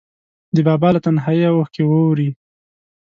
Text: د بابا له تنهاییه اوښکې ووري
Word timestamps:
د 0.55 0.57
بابا 0.67 0.89
له 0.95 0.99
تنهاییه 1.05 1.49
اوښکې 1.51 1.83
ووري 1.85 2.29